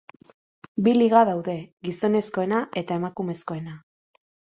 Bi 0.85 0.93
Liga 0.95 1.19
daude: 1.29 1.53
gizonezkoena 1.87 2.61
eta 2.83 2.97
emakumezkoena. 3.01 3.77